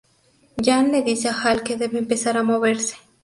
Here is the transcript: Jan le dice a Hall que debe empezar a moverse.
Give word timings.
Jan 0.63 0.91
le 0.91 1.03
dice 1.03 1.29
a 1.29 1.37
Hall 1.43 1.61
que 1.61 1.75
debe 1.77 1.99
empezar 1.99 2.35
a 2.35 2.41
moverse. 2.41 2.95